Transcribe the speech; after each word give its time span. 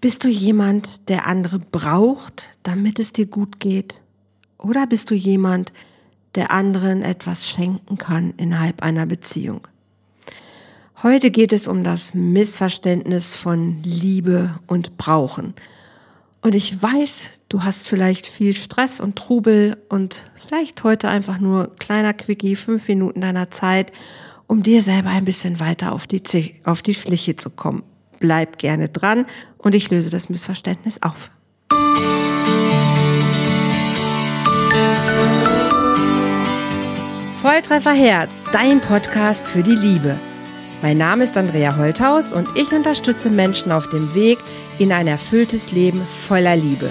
Bist 0.00 0.22
du 0.22 0.28
jemand, 0.28 1.08
der 1.08 1.26
andere 1.26 1.58
braucht, 1.58 2.56
damit 2.62 3.00
es 3.00 3.12
dir 3.12 3.26
gut 3.26 3.58
geht? 3.58 4.04
Oder 4.56 4.86
bist 4.86 5.10
du 5.10 5.14
jemand, 5.16 5.72
der 6.36 6.52
anderen 6.52 7.02
etwas 7.02 7.48
schenken 7.48 7.98
kann 7.98 8.32
innerhalb 8.36 8.80
einer 8.84 9.06
Beziehung? 9.06 9.66
Heute 11.02 11.32
geht 11.32 11.52
es 11.52 11.66
um 11.66 11.82
das 11.82 12.14
Missverständnis 12.14 13.34
von 13.34 13.82
Liebe 13.82 14.60
und 14.68 14.98
Brauchen. 14.98 15.54
Und 16.42 16.54
ich 16.54 16.80
weiß, 16.80 17.30
du 17.48 17.64
hast 17.64 17.84
vielleicht 17.84 18.28
viel 18.28 18.54
Stress 18.54 19.00
und 19.00 19.16
Trubel 19.16 19.76
und 19.88 20.30
vielleicht 20.36 20.84
heute 20.84 21.08
einfach 21.08 21.40
nur 21.40 21.74
kleiner 21.74 22.14
Quickie, 22.14 22.54
fünf 22.54 22.86
Minuten 22.86 23.20
deiner 23.20 23.50
Zeit, 23.50 23.92
um 24.46 24.62
dir 24.62 24.80
selber 24.80 25.10
ein 25.10 25.24
bisschen 25.24 25.58
weiter 25.58 25.90
auf 25.90 26.06
die, 26.06 26.22
auf 26.62 26.82
die 26.82 26.94
Schliche 26.94 27.34
zu 27.34 27.50
kommen. 27.50 27.82
Bleib 28.18 28.58
gerne 28.58 28.88
dran 28.88 29.26
und 29.58 29.74
ich 29.74 29.90
löse 29.90 30.10
das 30.10 30.28
Missverständnis 30.28 31.02
auf. 31.02 31.30
Volltreffer 37.40 37.92
Herz, 37.92 38.30
dein 38.52 38.80
Podcast 38.80 39.46
für 39.46 39.62
die 39.62 39.74
Liebe. 39.74 40.16
Mein 40.82 40.98
Name 40.98 41.24
ist 41.24 41.36
Andrea 41.36 41.76
Holthaus 41.76 42.32
und 42.32 42.48
ich 42.56 42.72
unterstütze 42.72 43.30
Menschen 43.30 43.72
auf 43.72 43.88
dem 43.90 44.14
Weg 44.14 44.38
in 44.78 44.92
ein 44.92 45.06
erfülltes 45.06 45.72
Leben 45.72 46.00
voller 46.00 46.56
Liebe. 46.56 46.90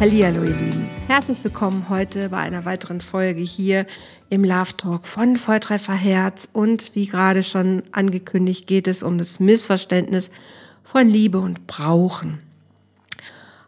Hallihallo 0.00 0.42
ihr 0.42 0.56
Lieben, 0.56 0.88
herzlich 1.06 1.42
willkommen 1.44 1.88
heute 1.88 2.30
bei 2.30 2.38
einer 2.38 2.64
weiteren 2.64 3.00
Folge 3.00 3.40
hier 3.40 3.86
im 4.28 4.42
Love 4.42 4.76
Talk 4.76 5.06
von 5.06 5.36
Volltreffer 5.36 5.94
Herz 5.94 6.48
und 6.52 6.96
wie 6.96 7.06
gerade 7.06 7.44
schon 7.44 7.84
angekündigt 7.92 8.66
geht 8.66 8.88
es 8.88 9.04
um 9.04 9.18
das 9.18 9.38
Missverständnis 9.38 10.32
von 10.82 11.08
Liebe 11.08 11.38
und 11.38 11.68
Brauchen. 11.68 12.40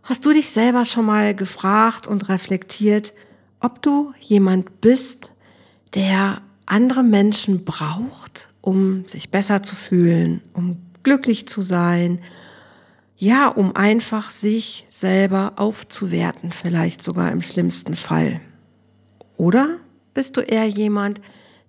Hast 0.03 0.27
du 0.27 0.33
dich 0.33 0.51
selber 0.51 0.84
schon 0.84 1.06
mal 1.06 1.33
gefragt 1.33 2.09
und 2.09 2.29
reflektiert, 2.29 3.14
ob 3.61 3.81
du 3.81 4.12
jemand 4.20 4.81
bist, 4.81 5.34
der 5.95 6.42
andere 6.67 7.05
Menschen 7.05 7.64
braucht, 7.64 8.51
um 8.62 9.06
sich 9.06 9.31
besser 9.31 9.62
zu 9.62 9.77
fühlen, 9.77 10.42
um 10.55 10.79
glücklich 11.05 11.47
zu 11.47 11.62
sein, 11.62 12.19
ja, 13.19 13.48
um 13.48 13.75
einfach 13.75 14.31
sich 14.31 14.84
selber 14.89 15.55
aufzuwerten, 15.56 16.53
vielleicht 16.53 17.03
sogar 17.03 17.33
im 17.33 17.42
schlimmsten 17.42 17.97
Fall. 17.97 18.41
Oder 19.36 19.78
bist 20.14 20.36
du 20.36 20.41
eher 20.41 20.67
jemand, 20.67 21.20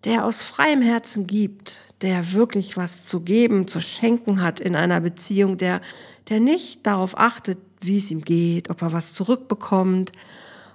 der 0.03 0.25
aus 0.25 0.41
freiem 0.41 0.81
Herzen 0.81 1.25
gibt, 1.27 1.81
der 2.01 2.33
wirklich 2.33 2.77
was 2.77 3.03
zu 3.03 3.21
geben, 3.21 3.67
zu 3.67 3.81
schenken 3.81 4.41
hat 4.41 4.59
in 4.59 4.75
einer 4.75 5.01
Beziehung, 5.01 5.57
der, 5.57 5.81
der 6.29 6.39
nicht 6.39 6.85
darauf 6.85 7.17
achtet, 7.17 7.57
wie 7.81 7.97
es 7.97 8.11
ihm 8.11 8.21
geht, 8.21 8.69
ob 8.69 8.81
er 8.81 8.93
was 8.93 9.13
zurückbekommt, 9.13 10.11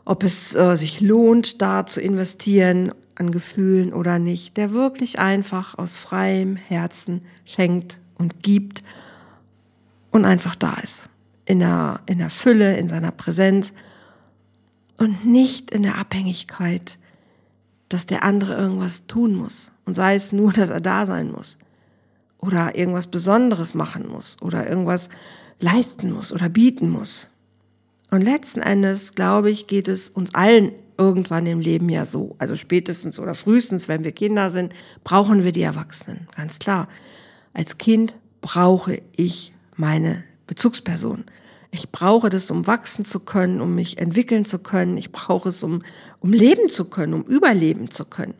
ob 0.05 0.25
es 0.25 0.55
äh, 0.55 0.77
sich 0.77 1.01
lohnt, 1.01 1.63
da 1.63 1.87
zu 1.87 2.01
investieren 2.01 2.93
an 3.15 3.31
Gefühlen 3.31 3.93
oder 3.93 4.19
nicht, 4.19 4.57
der 4.57 4.73
wirklich 4.73 5.19
einfach 5.19 5.79
aus 5.79 5.99
freiem 5.99 6.57
Herzen 6.57 7.23
schenkt 7.45 7.99
und 8.17 8.43
gibt 8.43 8.83
und 10.13 10.25
einfach 10.25 10.55
da 10.55 10.75
ist. 10.75 11.09
In 11.45 11.59
der, 11.59 12.01
in 12.07 12.19
der 12.19 12.31
Fülle, 12.31 12.77
in 12.77 12.89
seiner 12.89 13.11
Präsenz 13.11 13.73
und 14.99 15.27
nicht 15.27 15.73
in 15.73 15.83
der 15.83 15.99
Abhängigkeit, 15.99 16.99
dass 17.89 18.07
der 18.07 18.23
andere 18.23 18.55
irgendwas 18.55 19.09
tun 19.09 19.35
muss. 19.35 19.73
Und 19.85 19.95
sei 19.95 20.15
es 20.15 20.31
nur, 20.31 20.53
dass 20.53 20.71
er 20.71 20.81
da 20.81 21.05
sein 21.07 21.33
muss. 21.33 21.59
Oder 22.39 22.77
irgendwas 22.77 23.09
Besonderes 23.09 23.75
machen 23.75 24.09
muss. 24.09 24.41
Oder 24.41 24.69
irgendwas 24.69 25.09
leisten 25.59 26.13
muss 26.13 26.33
oder 26.33 26.49
bieten 26.49 26.91
muss. 26.91 27.31
Und 28.11 28.21
letzten 28.21 28.61
Endes, 28.61 29.13
glaube 29.13 29.51
ich, 29.51 29.67
geht 29.67 29.89
es 29.89 30.11
uns 30.11 30.35
allen 30.35 30.73
irgendwann 30.99 31.47
im 31.47 31.61
Leben 31.61 31.89
ja 31.89 32.05
so. 32.05 32.35
Also 32.39 32.57
spätestens 32.57 33.19
oder 33.19 33.35
frühestens, 33.35 33.89
wenn 33.89 34.05
wir 34.05 34.13
Kinder 34.13 34.51
sind, 34.51 34.75
brauchen 35.05 35.45
wir 35.45 35.53
die 35.53 35.63
Erwachsenen. 35.63 36.29
Ganz 36.37 36.59
klar. 36.59 36.89
Als 37.55 37.79
Kind 37.79 38.19
brauche 38.41 39.01
ich 39.17 39.55
meine 39.83 40.25
Bezugsperson. 40.47 41.25
Ich 41.71 41.91
brauche 41.91 42.31
das, 42.31 42.51
um 42.51 42.67
wachsen 42.67 43.05
zu 43.05 43.21
können, 43.21 43.61
um 43.61 43.75
mich 43.75 43.99
entwickeln 43.99 44.47
zu 44.47 44.59
können. 44.59 44.97
Ich 44.97 45.13
brauche 45.13 45.51
es, 45.51 45.63
um, 45.63 45.83
um 46.21 46.33
leben 46.33 46.71
zu 46.71 46.87
können, 46.87 47.13
um 47.13 47.23
überleben 47.25 47.91
zu 47.91 48.07
können. 48.07 48.35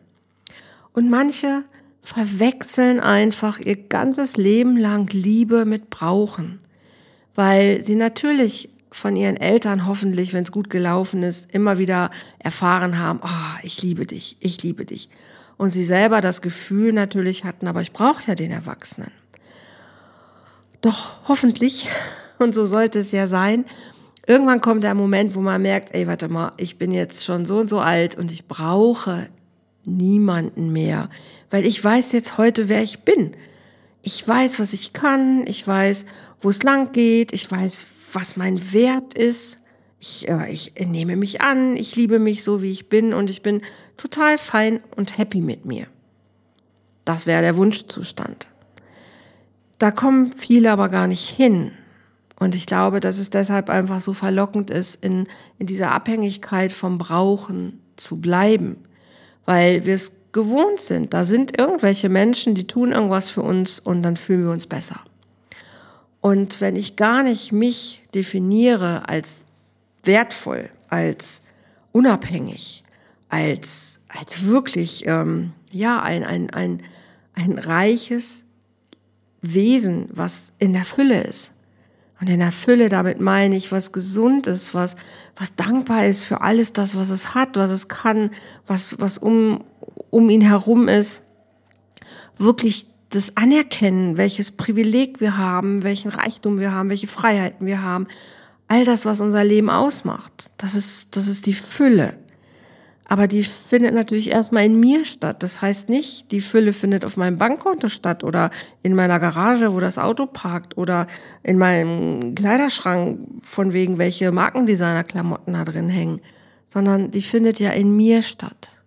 Und 0.93 1.09
manche 1.09 1.63
verwechseln 2.01 2.99
einfach 2.99 3.59
ihr 3.59 3.75
ganzes 3.75 4.37
Leben 4.37 4.77
lang 4.77 5.07
Liebe 5.13 5.65
mit 5.65 5.89
Brauchen 5.91 6.59
weil 7.35 7.81
sie 7.81 7.95
natürlich 7.95 8.69
von 8.91 9.15
ihren 9.15 9.37
Eltern 9.37 9.87
hoffentlich, 9.87 10.33
wenn 10.33 10.43
es 10.43 10.51
gut 10.51 10.69
gelaufen 10.69 11.23
ist, 11.23 11.51
immer 11.51 11.77
wieder 11.77 12.11
erfahren 12.39 12.99
haben, 12.99 13.19
oh, 13.23 13.59
ich 13.63 13.81
liebe 13.81 14.05
dich, 14.05 14.37
ich 14.39 14.61
liebe 14.61 14.85
dich. 14.85 15.09
Und 15.57 15.71
sie 15.71 15.83
selber 15.83 16.21
das 16.21 16.41
Gefühl 16.41 16.93
natürlich 16.93 17.43
hatten, 17.43 17.67
aber 17.67 17.81
ich 17.81 17.91
brauche 17.91 18.23
ja 18.27 18.35
den 18.35 18.51
Erwachsenen. 18.51 19.11
Doch 20.83 21.13
hoffentlich, 21.29 21.87
und 22.39 22.53
so 22.53 22.65
sollte 22.65 22.99
es 22.99 23.13
ja 23.13 23.27
sein, 23.27 23.65
irgendwann 24.27 24.59
kommt 24.59 24.83
der 24.83 24.93
Moment, 24.93 25.33
wo 25.33 25.39
man 25.39 25.61
merkt, 25.61 25.95
ey, 25.95 26.05
warte 26.07 26.27
mal, 26.27 26.51
ich 26.57 26.77
bin 26.77 26.91
jetzt 26.91 27.23
schon 27.23 27.45
so 27.45 27.59
und 27.59 27.69
so 27.69 27.79
alt 27.79 28.17
und 28.17 28.29
ich 28.31 28.47
brauche 28.47 29.29
niemanden 29.85 30.73
mehr, 30.73 31.09
weil 31.49 31.65
ich 31.65 31.81
weiß 31.81 32.11
jetzt 32.11 32.37
heute, 32.37 32.67
wer 32.67 32.83
ich 32.83 32.99
bin. 32.99 33.35
Ich 34.01 34.27
weiß, 34.27 34.59
was 34.59 34.73
ich 34.73 34.91
kann, 34.91 35.47
ich 35.47 35.65
weiß, 35.65 36.05
wo 36.41 36.49
es 36.49 36.61
lang 36.63 36.91
geht, 36.91 37.31
ich 37.31 37.49
weiß, 37.49 37.85
was 38.11 38.35
mein 38.35 38.73
Wert 38.73 39.13
ist. 39.13 39.59
Ich, 39.99 40.27
äh, 40.27 40.51
ich 40.51 40.73
nehme 40.85 41.15
mich 41.15 41.39
an, 41.39 41.77
ich 41.77 41.95
liebe 41.95 42.19
mich 42.19 42.43
so, 42.43 42.61
wie 42.61 42.71
ich 42.71 42.89
bin. 42.89 43.13
Und 43.13 43.29
ich 43.29 43.41
bin 43.41 43.61
total 43.95 44.37
fein 44.37 44.81
und 44.97 45.17
happy 45.17 45.39
mit 45.39 45.63
mir. 45.63 45.87
Das 47.05 47.25
wäre 47.25 47.41
der 47.41 47.55
Wunschzustand. 47.55 48.49
Da 49.83 49.91
kommen 49.91 50.31
viele 50.31 50.71
aber 50.71 50.87
gar 50.87 51.07
nicht 51.07 51.27
hin. 51.27 51.73
Und 52.39 52.55
ich 52.55 52.67
glaube, 52.67 53.01
dass 53.01 53.19
es 53.19 53.31
deshalb 53.31 53.69
einfach 53.69 53.99
so 53.99 54.13
verlockend 54.13 54.69
ist, 54.69 55.03
in, 55.03 55.27
in 55.57 55.67
dieser 55.67 55.91
Abhängigkeit 55.91 56.71
vom 56.71 56.97
Brauchen 56.97 57.81
zu 57.97 58.21
bleiben, 58.21 58.77
weil 59.43 59.85
wir 59.85 59.95
es 59.95 60.13
gewohnt 60.31 60.79
sind. 60.79 61.13
Da 61.13 61.25
sind 61.25 61.59
irgendwelche 61.59 62.07
Menschen, 62.07 62.55
die 62.55 62.65
tun 62.65 62.93
irgendwas 62.93 63.29
für 63.29 63.41
uns 63.41 63.77
und 63.77 64.03
dann 64.03 64.15
fühlen 64.15 64.45
wir 64.45 64.51
uns 64.51 64.67
besser. 64.67 65.01
Und 66.21 66.61
wenn 66.61 66.77
ich 66.77 66.95
gar 66.95 67.21
nicht 67.21 67.51
mich 67.51 68.05
definiere 68.15 69.09
als 69.09 69.43
wertvoll, 70.03 70.69
als 70.87 71.41
unabhängig, 71.91 72.85
als, 73.27 73.99
als 74.07 74.47
wirklich, 74.47 75.07
ähm, 75.07 75.51
ja, 75.71 76.01
ein, 76.01 76.23
ein, 76.23 76.51
ein, 76.51 76.83
ein 77.33 77.59
reiches 77.59 78.45
Wesen, 79.43 80.07
was 80.11 80.53
in 80.57 80.73
der 80.73 80.85
Fülle 80.85 81.21
ist. 81.21 81.53
Und 82.19 82.29
in 82.29 82.39
der 82.39 82.53
Fülle, 82.53 82.87
damit 82.87 83.19
meine 83.19 83.55
ich, 83.57 83.71
was 83.71 83.91
gesund 83.91 84.47
ist, 84.47 84.73
was, 84.73 84.95
was 85.35 85.55
dankbar 85.55 86.05
ist 86.05 86.23
für 86.23 86.41
alles 86.41 86.71
das, 86.71 86.95
was 86.95 87.09
es 87.09 87.35
hat, 87.35 87.57
was 87.57 87.69
es 87.69 87.89
kann, 87.89 88.31
was, 88.65 88.99
was 88.99 89.17
um, 89.17 89.63
um 90.09 90.29
ihn 90.29 90.39
herum 90.41 90.87
ist, 90.87 91.23
wirklich 92.37 92.87
das 93.09 93.35
Anerkennen, 93.35 94.15
welches 94.15 94.51
Privileg 94.51 95.19
wir 95.19 95.37
haben, 95.37 95.83
welchen 95.83 96.09
Reichtum 96.09 96.59
wir 96.59 96.71
haben, 96.71 96.89
welche 96.89 97.07
Freiheiten 97.07 97.67
wir 97.67 97.81
haben, 97.81 98.07
all 98.69 98.85
das, 98.85 99.05
was 99.05 99.19
unser 99.19 99.43
Leben 99.43 99.69
ausmacht. 99.69 100.51
Das 100.57 100.75
ist, 100.75 101.17
das 101.17 101.27
ist 101.27 101.45
die 101.45 101.53
Fülle. 101.53 102.17
Aber 103.05 103.27
die 103.27 103.43
findet 103.43 103.93
natürlich 103.93 104.31
erstmal 104.31 104.65
in 104.65 104.79
mir 104.79 105.03
statt. 105.03 105.43
Das 105.43 105.61
heißt 105.61 105.89
nicht, 105.89 106.31
die 106.31 106.39
Fülle 106.39 106.71
findet 106.71 107.03
auf 107.03 107.17
meinem 107.17 107.37
Bankkonto 107.37 107.89
statt 107.89 108.23
oder 108.23 108.49
in 108.81 108.95
meiner 108.95 109.19
Garage, 109.19 109.73
wo 109.73 109.79
das 109.79 109.97
Auto 109.97 110.25
parkt 110.25 110.77
oder 110.77 111.07
in 111.43 111.57
meinem 111.57 112.33
Kleiderschrank, 112.33 113.19
von 113.43 113.73
wegen 113.73 113.97
welche 113.97 114.31
Markendesigner-Klamotten 114.31 115.53
da 115.53 115.65
drin 115.65 115.89
hängen, 115.89 116.21
sondern 116.65 117.11
die 117.11 117.21
findet 117.21 117.59
ja 117.59 117.71
in 117.71 117.95
mir 117.95 118.21
statt. 118.21 118.79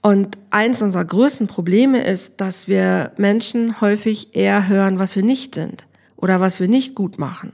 Und 0.00 0.38
eins 0.50 0.82
unserer 0.82 1.04
größten 1.04 1.46
Probleme 1.46 2.04
ist, 2.04 2.40
dass 2.40 2.68
wir 2.68 3.12
Menschen 3.16 3.80
häufig 3.80 4.36
eher 4.36 4.68
hören, 4.68 4.98
was 4.98 5.16
wir 5.16 5.22
nicht 5.22 5.54
sind 5.54 5.86
oder 6.16 6.40
was 6.40 6.60
wir 6.60 6.68
nicht 6.68 6.94
gut 6.94 7.18
machen. 7.18 7.52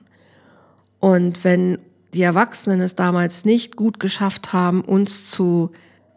Und 0.99 1.44
wenn 1.44 1.79
die 2.15 2.23
Erwachsenen 2.23 2.81
es 2.81 2.95
damals 2.95 3.45
nicht 3.45 3.77
gut 3.77 4.01
geschafft 4.01 4.53
haben, 4.53 4.83
uns 4.83 5.31
zu 5.31 5.71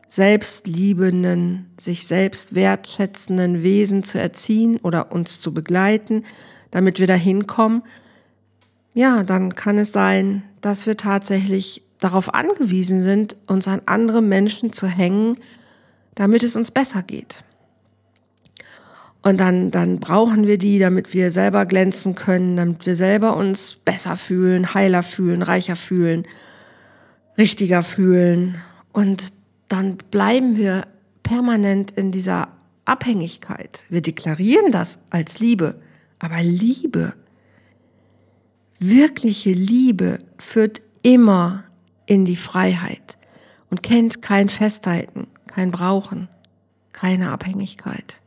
selbstliebenden, 0.08 1.72
sich 1.80 2.06
selbst 2.06 2.56
wertschätzenden 2.56 3.64
Wesen 3.64 4.04
zu 4.04 4.20
erziehen 4.20 4.78
oder 4.78 5.12
uns 5.12 5.40
zu 5.42 5.54
begleiten, 5.54 6.26
damit 6.72 7.00
wir 7.00 7.08
dahin 7.08 7.48
kommen, 7.48 7.84
ja, 8.94 9.24
dann 9.24 9.56
kann 9.56 9.80
es 9.80 9.92
sein, 9.92 10.44
dass 10.62 10.86
wir 10.86 10.98
tatsächlich 10.98 11.82
darauf 12.00 12.34
angewiesen 12.34 13.02
sind, 13.02 13.36
uns 13.48 13.68
an 13.68 13.82
andere 13.86 14.22
Menschen 14.22 14.72
zu 14.72 14.88
hängen, 14.88 15.38
damit 16.16 16.44
es 16.44 16.56
uns 16.56 16.70
besser 16.70 17.02
geht. 17.02 17.44
Und 19.24 19.40
dann, 19.40 19.72
dann 19.72 20.00
brauchen 20.00 20.48
wir 20.48 20.58
die, 20.58 20.80
damit 20.80 21.14
wir 21.14 21.32
selber 21.32 21.66
glänzen 21.66 22.14
können, 22.14 22.58
damit 22.58 22.86
wir 22.86 22.96
selber 22.96 23.38
uns 23.38 23.74
besser 23.74 24.18
fühlen, 24.18 24.74
heiler 24.74 25.02
fühlen, 25.02 25.42
reicher 25.42 25.78
fühlen, 25.78 26.28
richtiger 27.38 27.84
fühlen. 27.84 28.58
Und 28.92 29.32
dann 29.70 29.96
bleiben 30.12 30.58
wir 30.58 30.86
permanent 31.24 31.92
in 31.92 32.12
dieser 32.12 32.50
Abhängigkeit. 32.84 33.86
Wir 33.90 34.02
deklarieren 34.02 34.72
das 34.72 35.00
als 35.10 35.40
Liebe, 35.40 35.76
aber 36.20 36.44
Liebe, 36.44 37.14
wirkliche 38.78 39.54
Liebe 39.54 40.20
führt 40.38 40.82
immer 41.02 41.64
in 42.06 42.26
die 42.26 42.36
Freiheit 42.36 43.18
und 43.70 43.84
kennt 43.84 44.22
kein 44.22 44.50
Festhalten, 44.50 45.28
kein 45.48 45.72
Brauchen, 45.72 46.28
keine 46.92 47.32
Abhängigkeit. 47.32 48.22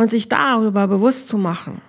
Und 0.00 0.10
sich 0.10 0.30
darüber 0.30 0.88
bewusst 0.88 1.28
zu 1.28 1.36
machen, 1.36 1.82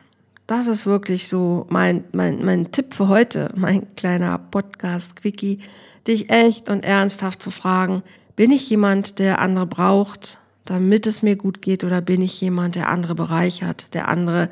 das 0.46 0.68
ist 0.68 0.86
wirklich 0.86 1.30
so 1.30 1.66
mein, 1.70 2.04
mein, 2.12 2.44
mein 2.44 2.74
Tipp 2.74 2.94
für 2.94 3.08
heute, 3.08 3.54
mein 3.56 3.96
kleiner 3.96 4.38
Podcast-Quickie, 4.38 5.60
dich 6.06 6.30
echt 6.30 6.68
und 6.68 6.84
ernsthaft 6.84 7.42
zu 7.42 7.52
fragen, 7.52 8.04
bin 8.36 8.52
ich 8.52 8.70
jemand, 8.70 9.18
der 9.20 9.40
andere 9.40 9.66
braucht, 9.66 10.40
damit 10.66 11.08
es 11.08 11.22
mir 11.22 11.38
gut 11.38 11.62
geht, 11.62 11.86
oder 11.86 12.02
bin 12.02 12.22
ich 12.22 12.42
jemand, 12.42 12.76
der 12.76 12.90
andere 12.90 13.16
bereichert, 13.16 13.94
der 13.94 14.10
andere, 14.10 14.50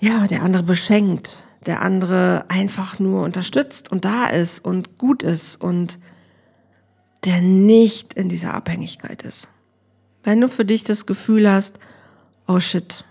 ja, 0.00 0.26
der 0.26 0.44
andere 0.44 0.62
beschenkt, 0.62 1.44
der 1.66 1.82
andere 1.82 2.46
einfach 2.48 2.98
nur 2.98 3.22
unterstützt 3.22 3.92
und 3.92 4.06
da 4.06 4.28
ist 4.28 4.64
und 4.64 4.96
gut 4.96 5.22
ist 5.22 5.56
und 5.56 5.98
der 7.26 7.42
nicht 7.42 8.14
in 8.14 8.30
dieser 8.30 8.54
Abhängigkeit 8.54 9.24
ist. 9.24 9.50
Wenn 10.22 10.40
du 10.40 10.48
für 10.48 10.64
dich 10.64 10.84
das 10.84 11.04
Gefühl 11.04 11.52
hast, 11.52 11.78
oh 12.46 12.60
shit, 12.60 13.04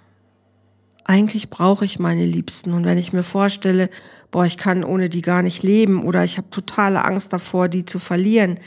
eigentlich 1.05 1.49
brauche 1.49 1.85
ich 1.85 1.99
meine 1.99 2.25
Liebsten 2.25 2.73
und 2.73 2.85
wenn 2.85 2.97
ich 2.97 3.13
mir 3.13 3.23
vorstelle, 3.23 3.89
boah, 4.31 4.45
ich 4.45 4.57
kann 4.57 4.83
ohne 4.83 5.09
die 5.09 5.21
gar 5.21 5.41
nicht 5.41 5.63
leben 5.63 6.03
oder 6.03 6.23
ich 6.23 6.37
habe 6.37 6.49
totale 6.49 7.03
Angst 7.03 7.33
davor, 7.33 7.67
die 7.67 7.85
zu 7.85 7.99
verlieren, 7.99 8.59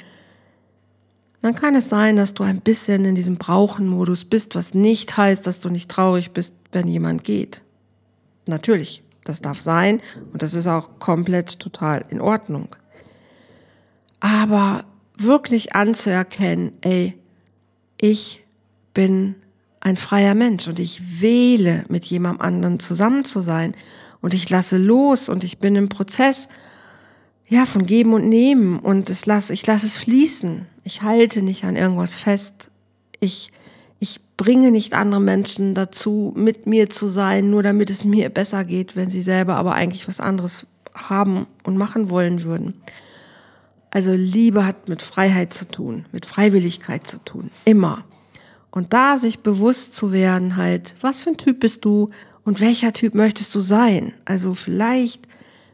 dann 1.43 1.55
kann 1.55 1.75
es 1.75 1.89
sein, 1.89 2.17
dass 2.17 2.35
du 2.35 2.43
ein 2.43 2.61
bisschen 2.61 3.05
in 3.05 3.15
diesem 3.15 3.37
Brauchen-Modus 3.37 4.25
bist, 4.25 4.55
was 4.55 4.75
nicht 4.75 5.17
heißt, 5.17 5.47
dass 5.47 5.61
du 5.61 5.69
nicht 5.69 5.91
traurig 5.91 6.33
bist, 6.33 6.55
wenn 6.73 6.89
jemand 6.89 7.25
geht. 7.25 7.63
Natürlich, 8.47 9.03
das 9.25 9.41
darf 9.41 9.61
sein 9.61 10.01
und 10.33 10.43
das 10.43 10.55
ist 10.55 10.67
auch 10.67 10.99
komplett 10.99 11.59
total 11.61 12.05
in 12.09 12.21
Ordnung. 12.21 12.75
Aber 14.21 14.85
wirklich 15.17 15.75
anzuerkennen, 15.75 16.73
ey, 16.81 17.17
ich 17.99 18.45
bin 18.93 19.37
ein 19.87 19.97
freier 19.97 20.35
Mensch 20.35 20.67
und 20.67 20.81
ich 20.81 21.23
wähle, 21.23 21.85
mit 21.89 22.05
jemand 22.07 22.41
anderen 22.41 22.81
zusammen 22.81 23.25
zu 23.25 23.41
sein 23.41 23.77
und 24.21 24.35
ich 24.35 24.51
lasse 24.51 24.79
los 24.79 25.29
und 25.29 25.45
ich 25.45 25.59
bin 25.59 25.77
im 25.77 25.89
Prozess, 25.89 26.49
ja, 27.49 27.67
von 27.67 27.87
geben 27.87 28.13
und 28.13 28.29
nehmen 28.29 28.81
und 28.81 29.09
es 29.11 29.27
lasse, 29.27 29.53
ich 29.53 29.65
lasse 29.65 29.87
es 29.87 29.97
fließen. 29.97 30.67
Ich 30.83 31.03
halte 31.03 31.43
nicht 31.43 31.63
an 31.63 31.77
irgendwas 31.77 32.17
fest. 32.17 32.73
Ich, 33.21 33.53
ich 34.01 34.19
bringe 34.37 34.73
nicht 34.73 34.93
andere 34.93 35.21
Menschen 35.21 35.75
dazu, 35.75 36.33
mit 36.35 36.67
mir 36.67 36.91
zu 36.91 37.07
sein, 37.07 37.51
nur 37.51 37.63
damit 37.63 37.89
es 37.89 38.05
mir 38.05 38.29
besser 38.29 38.65
geht, 38.65 38.97
wenn 38.97 39.09
sie 39.09 39.23
selber 39.23 39.55
aber 39.55 39.75
eigentlich 39.75 40.09
was 40.09 40.19
anderes 40.19 40.67
haben 40.95 41.47
und 41.63 41.77
machen 41.77 42.11
wollen 42.11 42.43
würden. 42.43 42.75
Also 43.91 44.13
Liebe 44.15 44.67
hat 44.67 44.89
mit 44.89 45.05
Freiheit 45.05 45.53
zu 45.53 45.71
tun, 45.71 46.07
mit 46.11 46.27
Freiwilligkeit 46.27 47.07
zu 47.07 47.19
tun, 47.19 47.53
immer. 47.65 48.05
Und 48.77 48.93
da 48.93 49.17
sich 49.17 49.39
bewusst 49.39 49.95
zu 49.95 50.13
werden, 50.13 50.57
halt, 50.57 50.97
was 51.01 51.23
für 51.23 51.31
ein 51.31 51.39
Typ 51.39 51.61
bist 51.61 51.87
du 51.87 52.11
und 52.45 52.61
welcher 52.61 52.93
Typ 52.93 53.15
möchtest 53.15 53.55
du 53.55 53.63
sein? 53.63 54.13
Also 54.27 54.53
vielleicht 54.53 55.27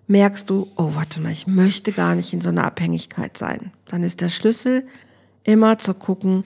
merkst 0.07 0.49
du, 0.49 0.69
oh, 0.77 0.91
warte 0.95 1.21
mal, 1.21 1.33
ich 1.33 1.49
möchte 1.49 1.91
gar 1.91 2.15
nicht 2.15 2.33
in 2.33 2.41
so 2.41 2.51
einer 2.51 2.65
Abhängigkeit 2.65 3.37
sein. 3.37 3.73
Dann 3.89 4.05
ist 4.05 4.21
der 4.21 4.29
Schlüssel 4.29 4.87
immer 5.43 5.79
zu 5.79 5.95
gucken, 5.95 6.45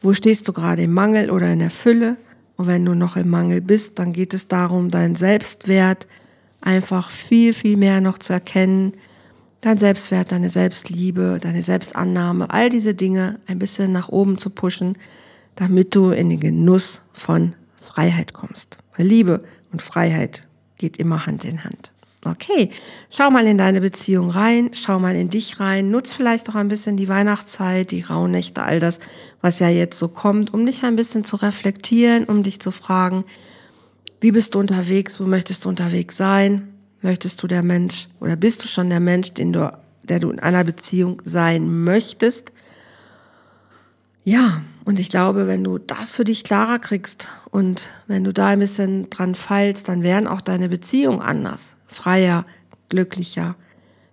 wo 0.00 0.12
stehst 0.14 0.48
du 0.48 0.52
gerade 0.52 0.82
im 0.82 0.92
Mangel 0.94 1.30
oder 1.30 1.52
in 1.52 1.60
der 1.60 1.70
Fülle? 1.70 2.16
Und 2.56 2.66
wenn 2.66 2.84
du 2.84 2.96
noch 2.96 3.16
im 3.16 3.28
Mangel 3.28 3.60
bist, 3.60 4.00
dann 4.00 4.12
geht 4.12 4.34
es 4.34 4.48
darum, 4.48 4.90
deinen 4.90 5.14
Selbstwert 5.14 6.08
einfach 6.60 7.12
viel, 7.12 7.52
viel 7.52 7.76
mehr 7.76 8.00
noch 8.00 8.18
zu 8.18 8.32
erkennen, 8.32 8.94
dein 9.60 9.78
Selbstwert, 9.78 10.32
deine 10.32 10.48
Selbstliebe, 10.48 11.38
deine 11.40 11.62
Selbstannahme, 11.62 12.50
all 12.50 12.68
diese 12.68 12.96
Dinge 12.96 13.38
ein 13.46 13.60
bisschen 13.60 13.92
nach 13.92 14.08
oben 14.08 14.38
zu 14.38 14.50
pushen, 14.50 14.98
damit 15.56 15.94
du 15.94 16.10
in 16.10 16.28
den 16.28 16.40
Genuss 16.40 17.02
von 17.12 17.54
Freiheit 17.76 18.32
kommst. 18.32 18.78
Weil 18.96 19.06
Liebe 19.06 19.44
und 19.72 19.82
Freiheit 19.82 20.46
geht 20.78 20.96
immer 20.96 21.26
Hand 21.26 21.44
in 21.44 21.64
Hand. 21.64 21.92
Okay, 22.24 22.70
schau 23.10 23.30
mal 23.30 23.46
in 23.48 23.58
deine 23.58 23.80
Beziehung 23.80 24.30
rein, 24.30 24.70
schau 24.74 25.00
mal 25.00 25.16
in 25.16 25.28
dich 25.28 25.58
rein, 25.58 25.90
nutz 25.90 26.12
vielleicht 26.12 26.48
auch 26.48 26.54
ein 26.54 26.68
bisschen 26.68 26.96
die 26.96 27.08
Weihnachtszeit, 27.08 27.90
die 27.90 28.02
Rauhnächte, 28.02 28.62
all 28.62 28.78
das, 28.78 29.00
was 29.40 29.58
ja 29.58 29.68
jetzt 29.68 29.98
so 29.98 30.06
kommt, 30.06 30.54
um 30.54 30.64
dich 30.64 30.84
ein 30.84 30.94
bisschen 30.94 31.24
zu 31.24 31.34
reflektieren, 31.34 32.24
um 32.24 32.44
dich 32.44 32.60
zu 32.60 32.70
fragen, 32.70 33.24
wie 34.20 34.30
bist 34.30 34.54
du 34.54 34.60
unterwegs, 34.60 35.20
wo 35.20 35.24
möchtest 35.24 35.64
du 35.64 35.68
unterwegs 35.68 36.16
sein? 36.16 36.68
Möchtest 37.00 37.42
du 37.42 37.48
der 37.48 37.64
Mensch 37.64 38.06
oder 38.20 38.36
bist 38.36 38.62
du 38.62 38.68
schon 38.68 38.88
der 38.88 39.00
Mensch, 39.00 39.34
den 39.34 39.52
du, 39.52 39.76
der 40.04 40.20
du 40.20 40.30
in 40.30 40.38
einer 40.38 40.62
Beziehung 40.62 41.20
sein 41.24 41.82
möchtest? 41.82 42.52
Ja, 44.22 44.62
und 44.84 44.98
ich 44.98 45.10
glaube, 45.10 45.46
wenn 45.46 45.62
du 45.62 45.78
das 45.78 46.14
für 46.14 46.24
dich 46.24 46.42
klarer 46.44 46.78
kriegst 46.78 47.28
und 47.50 47.88
wenn 48.06 48.24
du 48.24 48.32
da 48.32 48.48
ein 48.48 48.58
bisschen 48.58 49.10
dran 49.10 49.34
feilst, 49.34 49.88
dann 49.88 50.02
werden 50.02 50.26
auch 50.26 50.40
deine 50.40 50.68
Beziehungen 50.68 51.20
anders, 51.20 51.76
freier, 51.86 52.46
glücklicher, 52.88 53.54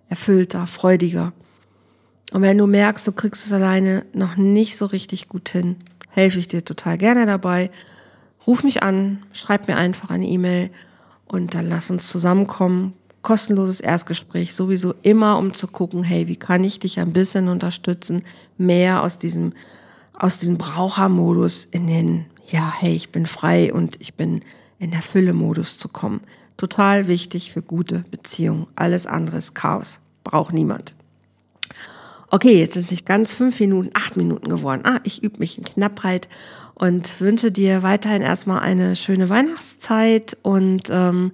erfüllter, 0.08 0.66
freudiger. 0.66 1.32
Und 2.32 2.42
wenn 2.42 2.58
du 2.58 2.66
merkst, 2.66 3.06
du 3.06 3.12
kriegst 3.12 3.46
es 3.46 3.52
alleine 3.52 4.04
noch 4.12 4.36
nicht 4.36 4.76
so 4.76 4.86
richtig 4.86 5.28
gut 5.28 5.48
hin, 5.48 5.76
helfe 6.08 6.38
ich 6.38 6.46
dir 6.46 6.64
total 6.64 6.98
gerne 6.98 7.26
dabei. 7.26 7.70
Ruf 8.46 8.62
mich 8.62 8.82
an, 8.82 9.24
schreib 9.32 9.66
mir 9.66 9.76
einfach 9.76 10.10
eine 10.10 10.26
E-Mail 10.26 10.70
und 11.26 11.54
dann 11.54 11.68
lass 11.68 11.90
uns 11.90 12.08
zusammenkommen. 12.08 12.94
Kostenloses 13.22 13.80
Erstgespräch 13.80 14.54
sowieso 14.54 14.94
immer, 15.02 15.36
um 15.38 15.52
zu 15.52 15.66
gucken, 15.66 16.02
hey, 16.04 16.26
wie 16.28 16.36
kann 16.36 16.64
ich 16.64 16.78
dich 16.78 17.00
ein 17.00 17.12
bisschen 17.12 17.48
unterstützen, 17.48 18.22
mehr 18.56 19.02
aus 19.02 19.18
diesem, 19.18 19.52
aus 20.20 20.36
diesem 20.36 20.58
Brauchermodus 20.58 21.64
in 21.64 21.86
den, 21.86 22.26
ja, 22.50 22.72
hey, 22.78 22.94
ich 22.94 23.10
bin 23.10 23.26
frei 23.26 23.72
und 23.72 23.96
ich 24.00 24.14
bin 24.14 24.42
in 24.78 24.90
der 24.90 25.02
Fülle-Modus 25.02 25.78
zu 25.78 25.88
kommen. 25.88 26.20
Total 26.58 27.08
wichtig 27.08 27.52
für 27.52 27.62
gute 27.62 28.04
Beziehungen. 28.10 28.66
Alles 28.76 29.06
andere 29.06 29.38
ist 29.38 29.54
Chaos. 29.54 29.98
Braucht 30.22 30.52
niemand. 30.52 30.94
Okay, 32.28 32.58
jetzt 32.58 32.74
sind 32.74 32.84
es 32.84 32.90
nicht 32.90 33.06
ganz 33.06 33.32
fünf 33.32 33.58
Minuten, 33.60 33.90
acht 33.94 34.16
Minuten 34.16 34.50
geworden. 34.50 34.82
Ah, 34.84 35.00
ich 35.04 35.22
übe 35.22 35.38
mich 35.38 35.56
in 35.56 35.64
Knappheit 35.64 36.28
und 36.74 37.18
wünsche 37.20 37.50
dir 37.50 37.82
weiterhin 37.82 38.22
erstmal 38.22 38.60
eine 38.60 38.96
schöne 38.96 39.30
Weihnachtszeit 39.30 40.36
und 40.42 40.90
ähm, 40.90 41.32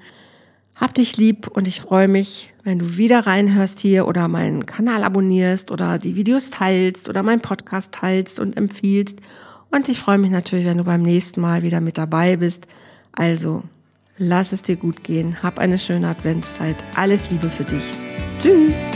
hab 0.76 0.94
dich 0.94 1.16
lieb 1.16 1.48
und 1.48 1.66
ich 1.66 1.80
freue 1.80 2.06
mich, 2.06 2.52
wenn 2.62 2.78
du 2.78 2.98
wieder 2.98 3.26
reinhörst 3.26 3.80
hier 3.80 4.06
oder 4.06 4.28
meinen 4.28 4.66
Kanal 4.66 5.04
abonnierst 5.04 5.70
oder 5.70 5.98
die 5.98 6.16
Videos 6.16 6.50
teilst 6.50 7.08
oder 7.08 7.22
meinen 7.22 7.40
Podcast 7.40 7.92
teilst 7.92 8.38
und 8.38 8.56
empfiehlst. 8.56 9.20
Und 9.70 9.88
ich 9.88 9.98
freue 9.98 10.18
mich 10.18 10.30
natürlich, 10.30 10.66
wenn 10.66 10.78
du 10.78 10.84
beim 10.84 11.02
nächsten 11.02 11.40
Mal 11.40 11.62
wieder 11.62 11.80
mit 11.80 11.96
dabei 11.96 12.36
bist. 12.36 12.66
Also, 13.12 13.62
lass 14.18 14.52
es 14.52 14.62
dir 14.62 14.76
gut 14.76 15.02
gehen. 15.02 15.42
Hab 15.42 15.58
eine 15.58 15.78
schöne 15.78 16.08
Adventszeit. 16.08 16.76
Alles 16.94 17.30
Liebe 17.30 17.48
für 17.48 17.64
dich. 17.64 17.84
Tschüss. 18.38 18.95